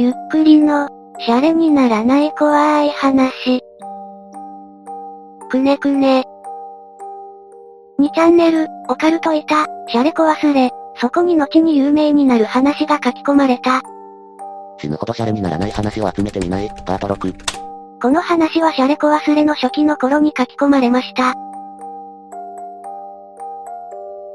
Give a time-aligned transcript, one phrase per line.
[0.00, 0.88] ゆっくりの、
[1.18, 3.60] シャレにならない怖い話。
[5.50, 6.22] くねくね。
[7.98, 10.70] 2チャンネル、オカルトいた、シャレコ忘れ、
[11.00, 13.82] そこに後に有名になる話が書き込まれた。
[14.78, 17.34] 死ぬほどシャレにならない話を集めてみない、パート6。
[18.00, 21.34] この話はシャレコ忘れの初期の頃に書き込まれました。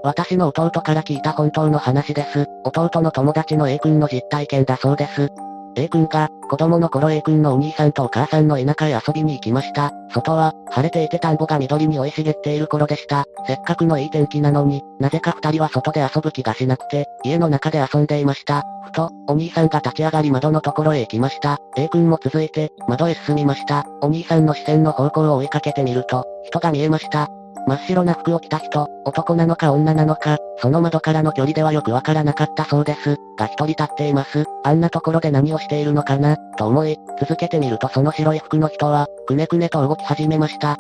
[0.04, 2.50] 私の弟から聞いた本当の話です。
[2.66, 5.32] 弟の友達の A 君の実体験だそうです。
[5.76, 9.92] A 君が、子供の頃 A 君のお兄さんとお母さんの田舎へ遊びに行きました。
[10.14, 13.26] 外は、晴れていて田んぼが緑に生い茂っている頃でした。
[13.48, 18.64] せっかくのいい天気なのに、なぜか二人は外で遊ぶ気がしなくて、家の中で遊んでいました。
[18.86, 21.58] ふと、お兄さんが立ち上がり窓のところへ行きました。
[21.76, 23.86] A 君も続いて、窓へ進みました。
[24.02, 27.30] お兄さんの視線の方向を追いかけてみると、人が見えました。
[27.66, 33.18] 真っ白な服を着た人、男なのか女なのか、その窓からの距離ではよくわからなかったそうです。
[33.38, 34.46] が一人立っています。
[34.64, 40.78] あんなところで何をしているのかな、と思い、続けてみるとその白い服の人は、くねくねと動き始めました。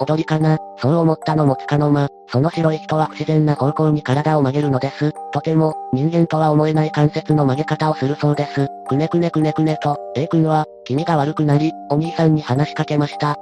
[0.00, 5.12] 踊りかな、そう思ったのもつかの間、その白い人は不自然な方向に体を曲げるのです。
[5.32, 8.66] とても、人間とは思えない関節の曲げ方をするそうです。
[8.88, 13.36] くねくねくねくねと、A 君は、気味が悪くなり、お兄さんに話しかけました。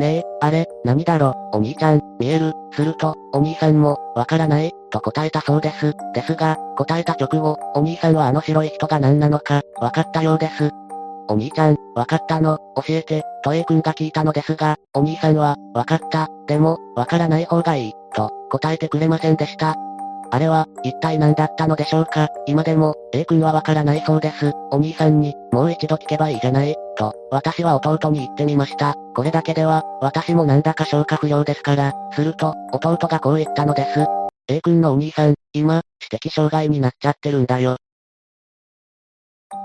[0.00, 5.92] ねえ、あれ、何だろ、お兄ちゃん、見える、すると、お兄さんも、わからない、と答えたそうです。
[6.14, 10.70] ですが、答えた直後、お兄さんはあの白い人が何なのか、わかったようです。
[11.28, 19.74] お兄ちゃん、わかったの、教えて、と A 君が聞いたのですが、お兄さんは、わかった、でも、わからない方がいい、と、答えてくれませんでした。
[20.34, 22.28] あれは、一体何だったのでしょうか？
[22.46, 24.50] 今でも、A 君はわからないそうです。
[24.70, 28.94] お兄さんに、もう一度聞けばいいじゃない、と、私は弟に言ってみました。
[29.14, 34.06] これだけでは、私もなんだか消化不良ですから、すると、弟がこう言ったのです。
[34.48, 37.76] A 君のお兄さん、今、知的障害になっちゃってるんだよ。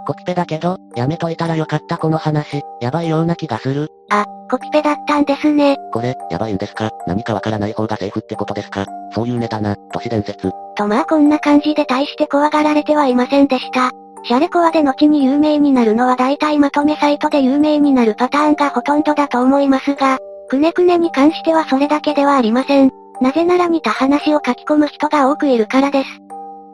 [0.08, 3.90] コピペだけど、やめといたらよかったこの話、やばいような気がする。
[4.10, 5.76] あ、コピペだったんですね。
[5.92, 6.90] これ、やばいんですか？
[7.08, 8.86] 何かわからない方がセーフってことですか？
[9.14, 10.50] そういうネタな、都市伝説。
[10.78, 13.92] とまあこんな感じで大して怖がられてはいませんでした。
[14.24, 22.92] シャレコアで後に有名になるのは大体まとめサイトで有名になるパターンがほとんどだと思いますが、くねくねに関してはそれだけではありません。
[23.20, 26.10] なぜなら似た話を書き込む人が多くいるからです。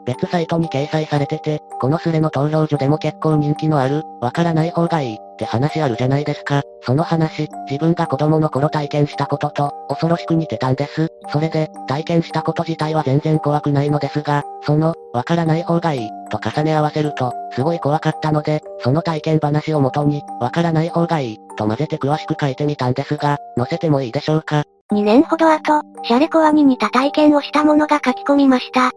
[0.06, 6.62] 別サイトに掲載されてて、このスレの投票所でも結構人気のある、わからない方がいい、って話あるじゃないですか。
[6.82, 11.08] その話、自分が子供の頃体験したことと、恐ろしく似てたんです。
[11.32, 28.90] それで、体験したこと自体は全然怖くないのですが、その、わからない方がいい、と重ね合わせると、すごい怖かったので、その体験話をもとに、わからない方がいい、と混ぜて詳しく書いてみたんですが、載せてもいいでしょうか？2年ほど後、シャレコアに似た体験をしたものが書き込みました。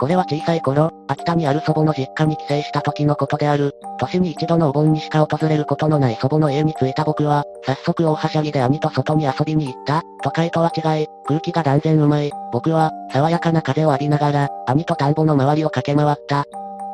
[0.00, 3.74] これは小さい頃、秋田にある祖母の実家に帰省した時のことである。
[3.98, 10.02] 年に一度のお盆にしか訪れることのない祖母の家に着いた僕は、早速大はしゃぎで兄と外に遊びに行った。
[10.22, 12.32] 都会とは違い、空気が断然うまい。
[12.50, 16.46] 僕は、爽やかな風を浴びながら、兄と田んぼの周りを駆け回った。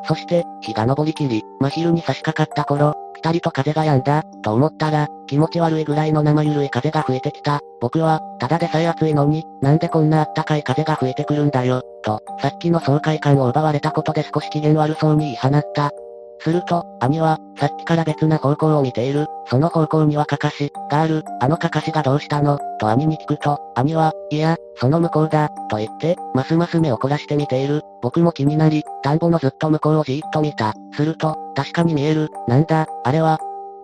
[0.09, 2.97] そして、日が昇りきり、真昼に差し掛かった頃、
[3.27, 7.61] たりと風が止んだ、と思ったら、気持ち悪いぐらいの生ゆるい風が吹いてきた。
[7.81, 15.91] 僕は、ただでさえ暑いのに、なんでこんなあったかい風が吹いてくるんだよ、と、さっきの爽快感を奪われたことで少し機嫌悪そうに言い放った。
[16.41, 19.27] すると、兄は、さっきから別な方向を見ている。
[19.49, 21.23] その方向にはカカシ、がある。
[21.41, 22.59] あのカカシがどうしたの？
[22.79, 27.83] と兄に聞くと、兄は、いや、その向こうだ、と言って、ますます目を凝らして見ている。
[28.03, 30.75] 僕も気になり、田んぼのずっと向こうをじーっと見た。
[30.95, 32.29] すると、確かに見える。
[32.47, 33.39] なんだ、あれは、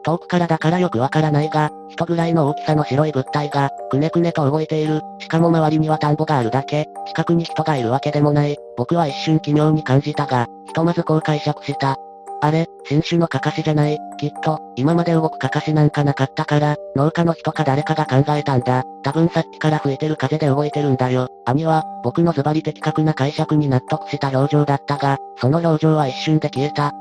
[0.04, 5.00] 遠くからだからよくわからないが、人ぐらいの大きさの白い物体が、くねくねと動いている。
[5.20, 8.56] しかも周りには田んぼがあるだけ、近くに人がいるわけでもない。
[8.76, 11.96] 僕は一瞬奇妙に感じたが、ひとまずこう解釈した。
[12.44, 13.96] あれ、新種のカカシじゃない。
[14.18, 18.82] きっと、今まで動くカカシなんかなかったから、農家の人か誰かが考えたんだ。
[19.04, 21.28] 多分さっきから吹いてる風で動いてるんだよ。
[21.46, 26.92] 兄は、僕のズバリ的確な解釈に納得した表情だったが、その表情は一瞬で消えた。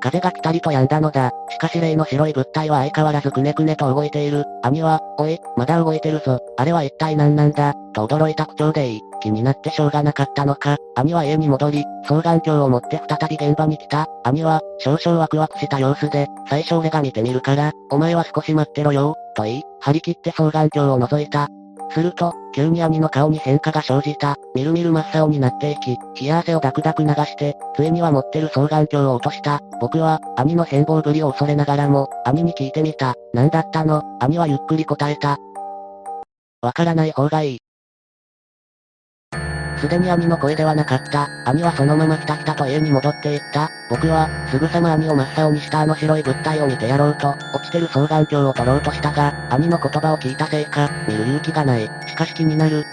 [0.00, 1.30] 風がピタリと止んだのだ。
[1.50, 4.44] しかし例の白い物体は相変わらずくねくねと動いている。
[4.62, 6.38] 兄は、おい、まだ動いてるぞ。
[6.56, 7.74] あれは一体何なんだ？
[7.92, 9.00] と驚いた口調でいい。
[9.20, 10.76] 気になってしょうがなかったのか。
[10.94, 14.06] 兄は家に戻り、双眼鏡を持って再び現場に来た。
[14.24, 21.48] 兄は、少々ワクワクした様子で、最初俺が見てみるから、お前は少し待ってろよ、と言い、張り切って双眼鏡を覗いた。
[21.90, 24.36] すると、急に兄の顔に変化が生じた。
[24.54, 29.60] みるみる真っ青になっていき、冷や汗をダクダク流して、ついには持ってる双眼鏡を落とした。
[29.80, 33.14] 僕は、兄の変貌ぶりを恐れながらも、兄に聞いてみた。
[33.32, 34.02] 何だったの？
[34.20, 35.38] 兄はゆっくり答えた。
[36.62, 37.58] わからない方がいい。
[39.86, 41.30] すでに兄の声ではなかった。
[41.44, 43.70] 兄はそのまま来た来たと家に戻っていった。
[43.88, 51.88] 僕は、すぐさま兄を真っ青にしたあの白い物体を見てやろうと、落ちてる双眼鏡を取ろうとしたが、兄の言葉を聞いたせいか、見る勇気がない。
[52.08, 52.84] しかし気になる。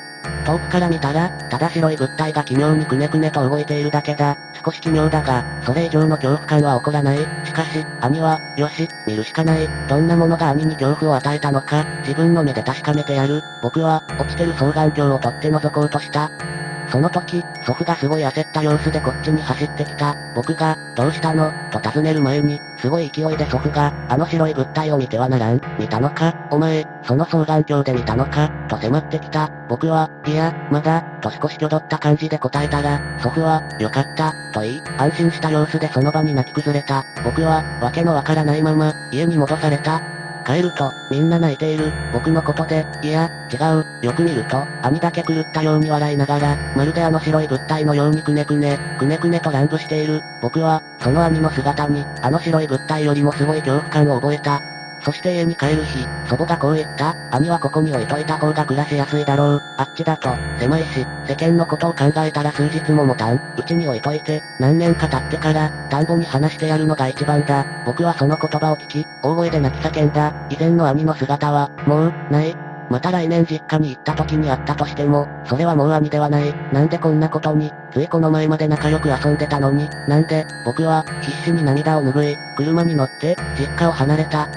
[0.46, 4.38] 遠くから見たら、ただ白い物体が奇妙にくねくねと動いているだけだ。
[4.64, 7.18] 少し奇妙だが、それ以上の恐怖感は起こらない。
[7.18, 9.68] しかし、兄は、よし、見るしかない。
[9.90, 13.42] どんなものが兄に恐怖を与えたのか、自分の目で確かめてやる。
[13.64, 16.30] 僕は、落ちてる双眼鏡を取って覗こうとした。
[16.94, 20.16] その時、祖父がすごい焦った様子でこっちに走ってきた。
[20.36, 21.52] 僕が、どうしたの？
[21.72, 25.60] と尋ねる前に、すごい勢いで祖父が、あの白い物体を見てはならん。
[25.80, 26.36] 見たのか？
[26.52, 28.48] お前、その双眼鏡で見たのか？
[28.70, 29.50] と迫ってきた。
[29.68, 37.04] 僕は、いや、まだ、と少しきょどった感じで答えたら、祖父は、よかった、と言い、安心した様子でその場に泣き崩れた。
[37.26, 40.00] 僕は、わけのわからないまま、家に戻された。
[40.44, 50.22] 帰ると、みんな泣いている、僕のことで、いや、違う、よく見ると、兄だけ狂ったように笑いながら、まるであの白い物体のようにくねくね、くねくねと乱舞している。
[50.42, 54.73] 僕は、その兄の姿に、あの白い物体よりもすごい恐怖感を覚えた。
[55.04, 59.62] そして家に帰る日、祖母がこう言った、兄はここに置いといた方が暮らしやすいだろう。
[59.78, 60.30] あっちだと、
[60.60, 63.36] 狭いし、世間のことを考えたら数日も持たん。
[63.36, 67.66] うちに置いといて、何年か経ってから、田んぼに話してやるのが一番だ。
[67.86, 70.34] 僕はその言葉を聞き、大声で泣き叫んだ。
[70.50, 72.56] 以前の兄の姿は、もう、ない。
[72.90, 76.54] また来年実家に行った時に会ったとしても、それはもう兄ではない。
[76.72, 84.48] なんでこんなことに、ついこの前まで仲良く遊んでたのに、なんで、僕は、必死に涙を拭い、車に乗って、実家を離れた。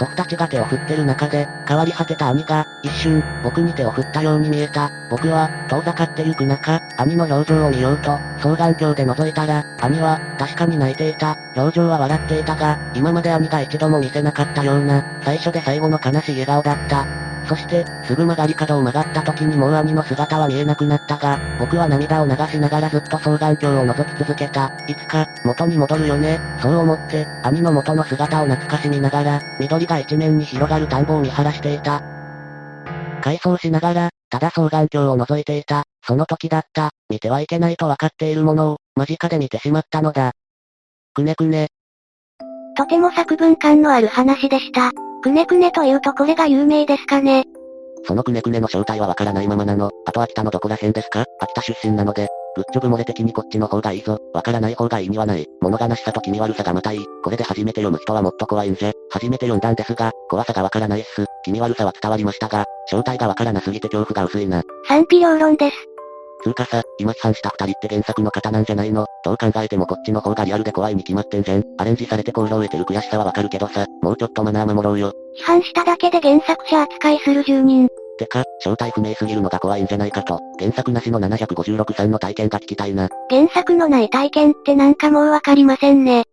[0.00, 4.90] 祖父たちが手を振ってる中で、変わり果てた兄が、一瞬、僕に手を振ったように見えた。
[5.10, 11.36] 僕は、遠ざかってゆく中、兄の表情を見ようと、双眼鏡で覗いたら、兄は、確かに泣いていた。
[11.54, 17.19] 表情は笑っていたが、今まで兄が一度も見せなかったような、最初で最後の悲しい笑顔だった。
[17.50, 24.70] そして、すぐ曲がり角を曲がった時にもう兄の姿は見えなくなったが、僕は涙を流しながらずっと双眼鏡を覗き続けた。
[24.86, 26.38] いつか、元に戻るよね。
[26.62, 32.00] そう思って、兄の元の姿を懐かしみながら、緑が一面に広がる田んぼを見晴らしていた。
[33.20, 35.82] 回想しながら、ただ双眼鏡を覗いていた。
[36.06, 36.90] その時だった。
[37.08, 40.34] 見てはいけないと分かっているものを、間近で見てしまったのだ。
[41.14, 41.66] くねくね。
[42.76, 44.92] とても作文感のある話でした。
[45.22, 47.44] くねくねというとこれが有名ですかね。
[48.04, 49.90] そのくねくねの正体はわからないままなの。
[50.06, 51.24] あと秋田のどこら辺ですか？
[51.40, 52.28] 秋田出身なので。
[52.56, 54.18] グッジョブ漏れ的にこっちの方がいいぞ。
[54.34, 55.46] わからない方がいいにはない。
[55.60, 57.06] 物悲しさと気味悪さがまたいい。
[57.22, 58.92] これで初めて読む人はもっと怖いんじゃ。
[59.10, 61.26] 初めて読んだんですが、怖さがわからないっす。
[61.44, 64.64] 気味悪さは伝わりましたが、正体がわからなすぎて恐怖が薄いな。
[64.88, 65.76] 賛否両論です。
[66.42, 69.06] つうかさ、今批判した二人って原作の方なんじゃないの？
[69.24, 71.64] どう考えてもこっちの方がリアルで怖いに決まってんじゃん。
[71.78, 75.12] アレンジされて好評を得てる悔しさはわかるけどさ、もうちょっとマナー守ろうよ。
[75.38, 77.88] 批判しただけで原作者扱いする住人。
[78.18, 83.08] てか、正体不明すぎるのが怖いんじゃないかと、原作なしの756さんの体験が聞きたいな。
[83.30, 86.24] 原作のない体験ってなんかもうわかりませんね。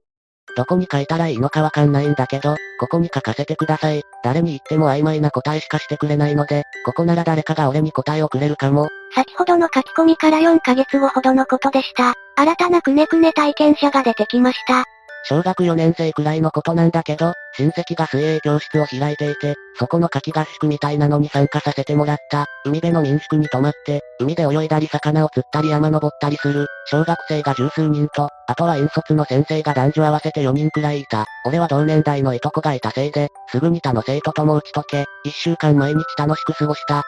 [0.57, 4.01] どこに書いたらいいのかわかんないんだけど、ここに書かせてください。
[4.24, 8.89] 誰に言っても曖昧な答えしかしてくれないので、ここなら誰かが俺に答えをくれるかも。
[9.13, 12.15] 先ほどの書き込みから4ヶ月後ほどのことでした。
[12.36, 14.86] 新たなくねくね体験者が出てきました。
[15.30, 22.46] 小学4年生くらいのことなんだけど、親戚が水泳教室を開いていて、そこの夏季合宿みたいなのに参加させてもらった。
[22.64, 31.26] 海辺の民宿に泊まって、海で泳いだり魚を釣ったり山登ったりする、小学生が十数人と、あとは引率の先生が男女合わせて4人くらいいた。
[31.46, 37.04] 俺は同年代のいとこがいたせいで、すぐに他の生徒とも打ち解け、一週間毎日楽しく過ごした。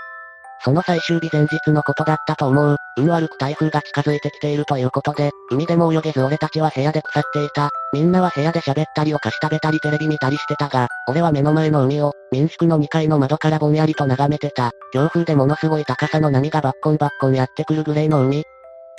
[0.64, 2.76] その最終日前日のことだったと思う。
[2.98, 7.70] 運悪く台風が近づいてきているということで、海でも泳げず俺たちは部屋で腐っていた。
[7.94, 14.72] みんなは部屋で喋ったりお菓子食べたりテレビ見たりしてたが、俺は目の前の海を、民宿の2階の窓からぼんやりと眺めてた。
[14.92, 18.44] 強風でものすごい高さの波がバッコンバッコンやってくるグレーの海。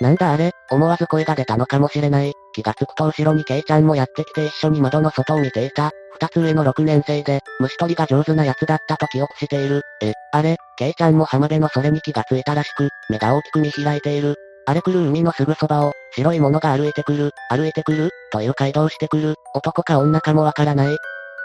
[0.01, 2.33] なんだあれ、思わず声が出たのかもしれない。
[2.55, 5.91] 気がつくと後ろにケイちゃんもやってきて一緒に窓の外を見ていた。
[6.21, 9.81] 二つ上の6年生で、虫取りが上手な奴だったと記憶している。
[10.03, 14.35] え、あれ、ケイちゃんも浜辺のそれに気がついたらしく、目が大きく見開いている。
[14.67, 20.97] 荒れ来る海のすぐそばを、白いものが歩いてくる、歩いてくる、という街道してくる、男か女かもわからない。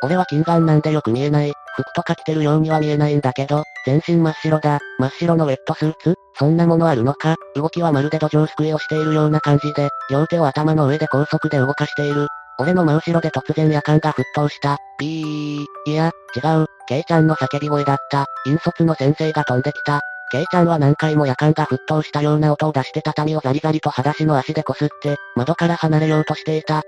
[0.03, 1.53] 俺は近眼なんでよく見えない。
[1.77, 4.79] 服とか着てるようには見えないんだけど、全身真っ白だ。
[4.99, 6.15] 真っ白のウェットスーツ？
[6.37, 7.35] そんなものあるのか？
[7.55, 12.27] 動きはまるで土壌すくいをしているような感じで、両手を頭の上で高速で動かしている。
[12.57, 14.77] 俺の真後ろで突然夜間が沸騰した。
[14.97, 15.91] ピー。
[15.91, 16.67] いや、違う。
[16.87, 18.25] ケイちゃんの叫び声だった。
[18.45, 20.01] 引率の先生が飛んできた。
[20.31, 26.83] ケイちゃんは何回も夜間が沸騰したような音を出して畳をザリザリと裸足の足で擦って、窓から離れようとしていた。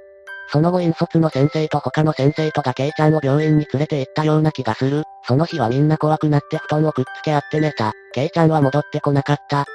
[0.49, 5.03] その後引率の先生と他の先生とがケイちゃんを病院に連れて行ったような気がする。
[5.23, 7.91] その日はみんな怖くなって布団をくっつけ合って寝た。
[8.13, 9.65] ケイちゃんは戻ってこなかった。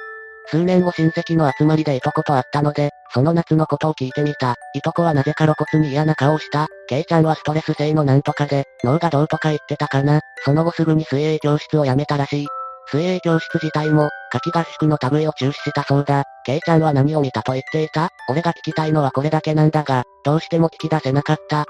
[0.47, 4.55] 数年後親戚の集まりでいとこと会ったので、その夏のことを聞いてみた。
[4.75, 6.67] いとこはなぜか露骨に嫌な顔をした。
[6.87, 10.19] ケイちゃんはストレス性のなんとかで、脳がどうとか言ってたかな。
[10.43, 12.47] その後すぐに水泳教室を辞めたらしい。
[12.91, 16.23] 水泳教室自体も、夏季合宿の類を中止したそうだ。
[16.45, 18.09] ケイちゃんは何を見たと言っていた？
[18.29, 21.65] 俺が聞きたいのはこれだけなんだが、どうしても聞き出せなかった。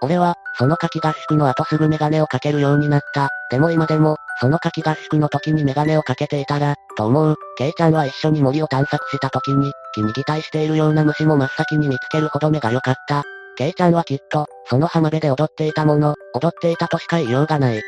[0.00, 3.28] 俺は、その夏季合宿の後すぐメガネをかけるようになった。
[3.50, 7.36] でも今でも、その夏季合宿の時にメガネをかけていたら、と思う。
[7.56, 13.24] ケイちゃんは一緒に森を探索した時に、木に擬態しているような虫も真っ先に見つけるほど目が良かった。
[13.56, 17.80] ケイちゃんはきっと、その浜辺で踊っていたもの、踊っていたとしか言いようがない、を、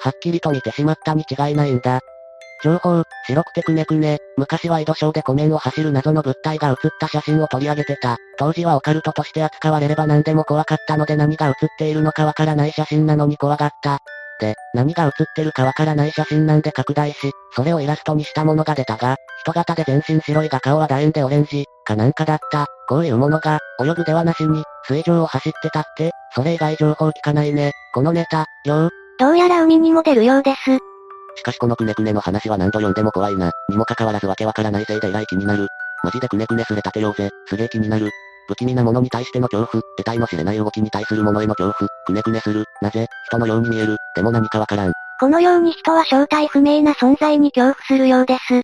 [0.00, 2.00] はっきりと見てしまったに違いないんだ。
[2.62, 8.16] 情報、白くてくねくね、昔は井戸ショーで湖面を走る謎の物体が映った写真を取り上げてた。
[8.38, 13.98] 当時はオカルトとして扱われれば何でも怖かったので何が写っているのかわからない写真なのに怖がった。
[14.38, 17.16] で、何が写ってるかわからない写真なんで拡大し、
[17.54, 22.66] それをイラストにしたものが出たが、人型で全身白いが顔は楕円でオレンジ、かなんかだった。
[22.88, 27.72] こういうものが、泳ぐではなしに、水上を走ってたって、それ以外情報聞かないね。
[27.94, 28.90] このネタ、よう。
[29.18, 30.78] どうやら海にも出るようです。
[31.36, 33.52] しかしこのくねくねの話は何度読んでも怖いな。
[33.68, 35.68] にもかかわらずわけわからないせいで依頼気になる。
[36.02, 37.30] マジでくねくねすれ立てようぜ。
[37.46, 38.10] すげえ気になる。
[38.48, 42.64] 不気味なものに対しての恐怖、得体の知れない動きに対するものへの恐怖、くねくねする。
[42.80, 43.96] なぜ、人のように見える。
[44.14, 44.92] でも何かわからん。
[45.18, 48.62] このように人は正体不明な存在に恐怖するようです。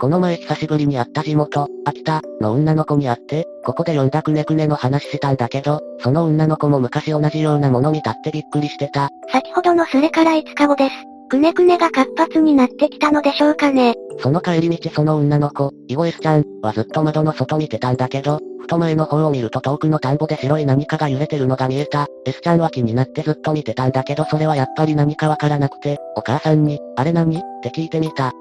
[0.00, 9.08] この前久しぶりに会った地元、秋田、の女の子に会って、ここで読んだくねくねの話したんだけど、その女の子も昔同じようなもの見たってびっくりしてた。
[9.32, 11.13] 先ほどのそれから5日後です。
[11.28, 13.94] くねくねが活発になってきたのでしょうかね。
[14.20, 22.06] その帰り道その女の子、イゴエスちゃん、はずっと窓の外見てたんだけど、ふと前の方を見ると遠くの田んぼで白い何かが揺れてるのが見えた。
[22.24, 27.36] エスちゃんは気になってずっと見てたんだけどそれはやっぱり何かわからなくて、お母さんに、あれ何？
[27.36, 28.32] って聞いてみた。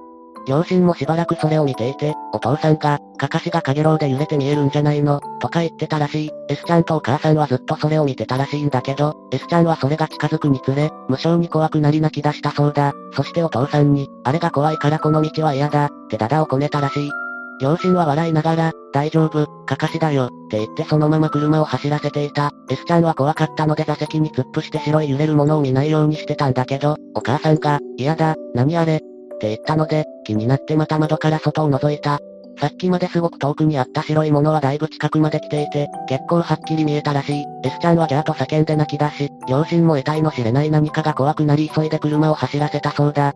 [0.47, 6.31] 両親もしばらくそれを見ていて、お父さんが、かかしがかげろうで揺れて見えるんじゃないの、とか言ってたらしい。
[6.49, 12.93] S ちゃんとお母さんはずっとそれを見てたらしいんだけど、S ちゃんはそれが近づくにつれ、無性に怖くなり泣き出したそうだ。
[13.13, 17.11] そしてお父さんに、あれが怖いからこの道は嫌だ、ってダダをこねたらしい。
[17.61, 22.51] 両親は笑いながら、大丈夫、かかしだよ、って言ってそのまま車を走らせていた。
[22.69, 29.01] S ちゃんは怖かったので座席に突っ伏して白い揺れるものを見ないようにしてたんだけど、お母さんが、嫌だ、何あれ、
[29.33, 32.19] って言ったので、気になってまた窓から外を覗いた。
[32.59, 37.45] さっきまですごく遠くにあった白いものはだいぶ近くまで来ていて、結構はっきり見えたらしい。
[37.63, 43.33] S ちゃんはギャーと叫んで泣き出し、両親も得体の知れない何かが怖くなり急いで車を走らせたそうだ。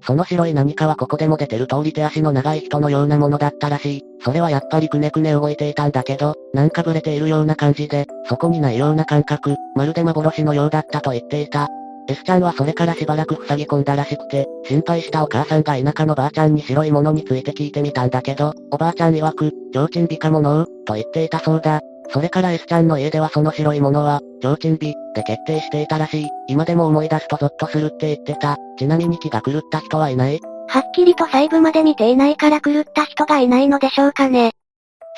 [0.00, 4.02] その白い何かはここでも出てる通り手足の長い人のようなものだったらしい。
[4.22, 11.68] それはやっぱりくねくね動いていたんだけど、なんかブレているような感じで、そこにないような感覚、まるで幻のようだったと言っていた。
[12.08, 21.80] S ちゃんはそれからしばらく塞ぎ込んだらしくて、心配したお母さんが田舎のばあちゃんに白いものについて聞いてみたんだけど、おばあちゃん曰く、提灯美かものう、と言っていたそうだ。
[22.10, 26.28] それから S ちゃんの家ではその白いものは、提灯美、で決定していたらしい。
[26.48, 28.56] 今でも思い出すとゾッとするって言ってた。
[28.78, 30.40] ちなみに気が狂った人はいない？
[30.68, 34.52] はっきりと細部まで見ていないから狂った人がいないのでしょうかね。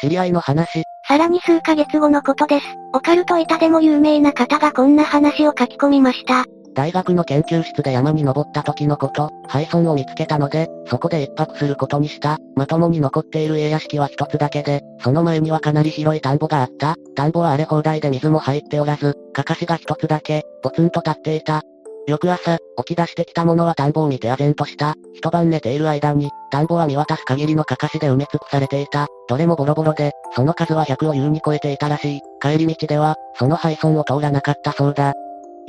[0.00, 0.82] 知り合いの話。
[1.06, 2.66] さらに数ヶ月後のことです。
[2.92, 6.46] オカルト板でも有名な方がこんな話を書き込みました。
[6.74, 12.38] 大学の研究室で山に登った時のこと、廃村を見つけたので、そこで一泊することにした。
[12.54, 16.96] まともに残っている家屋敷は一つだけで、その前にはかなり広い田んぼがあった。
[17.16, 21.62] 田んぼは荒れ放題で水も入っておらず、かかしが一つだけ、ポツンと立っていた。
[22.06, 24.94] 翌朝、起き出してきた者は田んぼを見て唖然とした。
[25.14, 29.06] 一晩寝ている間に、田んぼは見渡す限りのかかしで埋め尽くされていた。
[29.28, 32.20] どれもボロボロで、その数は100を優に超えていたらしい。
[32.40, 35.12] 帰り道では、その廃村を通らなかったそうだ。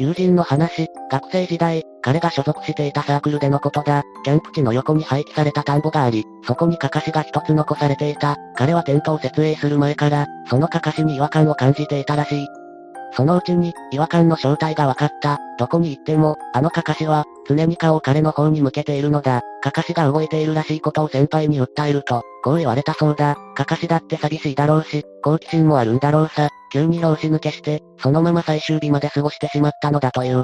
[0.01, 4.01] 友人の話、学生時代、彼が所属していたサークルでのことだ。
[4.23, 8.35] キャンプ地の横に廃棄された田んぼがあり、そこにかかしが一つ残されていた。
[8.55, 12.47] 彼はテントを設営する前から、そのかかしに違和感を感じていたらしい。
[13.13, 15.37] そのうちに、違和感の正体が分かった。
[15.59, 19.41] どこに行っても、あのかかしは、常に顔を彼の方に向けているのだ。
[19.61, 23.37] かかしが動いているらしいことを先輩に訴えると、こう言われたそうだ。
[23.55, 26.49] かかしだって寂しいだろうし、好奇心もあるんだろうさ。
[26.71, 30.43] 急に老子抜けして、そのまま最終日まで過ごしてしまったのだという。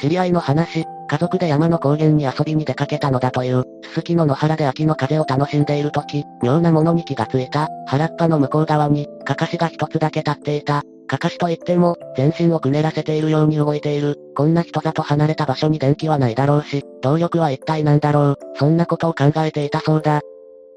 [0.00, 7.68] 知り合いの話、家族で山の高原に遊びに出かけたのだという、すすきの野原で秋の風を楽しんでいる時、妙なものに気がついた。
[7.86, 10.82] 原っぱの向こう側に、かかしが一つだけ立っていた。
[11.06, 14.16] かかしといっても、全身をくねらせているように動いている。
[14.36, 18.36] こんな人里離れた場所に電気はないだろうし、動力は一体なんだろう。
[18.54, 20.20] そんなことを考えていたそうだ。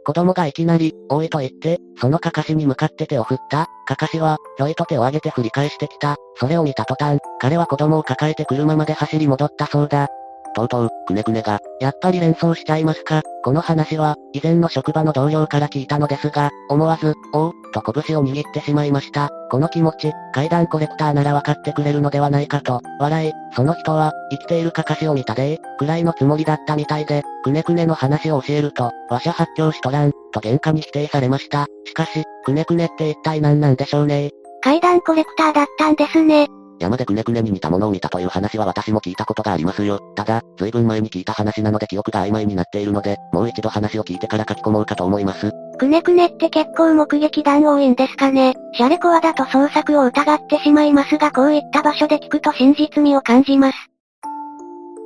[0.05, 3.67] 子供がいきなり、多いと言って、そのかかしに向かって手を振った。
[3.87, 6.15] かかしは、ひょいと手を上げて振り返してきた。
[6.35, 10.09] それを見た途端、彼は子供を抱えて車まで走り戻ったそうだ。
[10.53, 19.29] とうとう、くねくねが、やっぱり連想しちゃいますかこの話は、以前の職場の同僚から聞いたのですが、思わず、おう、と拳を握ってしまいました。
[19.51, 31.67] この気持ち、階段コレクターならわかってくれるのではないかと、笑い、その人は、生きているかかしを見たでくらいのつもりだったみたいで、くねくねの話を教えると、わしゃ発狂しとらん、と喧嘩に否定されました。
[31.85, 34.31] しかし、くねくねって一体何なんでしょうね
[34.61, 36.47] 階段コレクターだったんですね。
[36.83, 39.99] 山でくねくねに似たものを見たという話は私も聞いたことがありますよ。
[40.15, 45.51] ただ、随分前に聞いた話なので記憶が曖昧になっているので、もう一度話を聞いてから書き込もうかと思います。
[45.79, 48.53] くねくねって結構目撃談多いんですかね。
[48.73, 53.77] シャレコアだと創作を疑ってしまいますがこういった場所で聞くと真実味を感じます。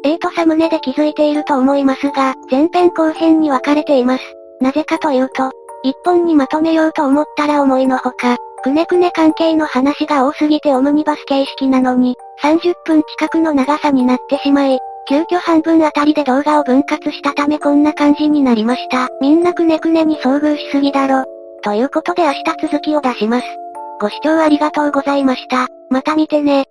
[0.03, 4.23] エイトサムネで気づいていると思いますが、前編後編に分かれています。
[4.61, 5.51] なぜかというと、
[5.83, 19.07] 一本にまとめようと思ったら思いのほか、くねくね関係の話が多すぎてオムニバス形式なのに、30分近くの長さになってしまい、急遽半分あたりで動画を分割したためこんな感じになりました。
[19.21, 21.23] みんなくねくねに遭遇しすぎだろ。
[21.63, 23.45] ということで明日続きを出します。
[23.99, 25.67] ご視聴ありがとうございました。
[25.89, 26.67] また見てね。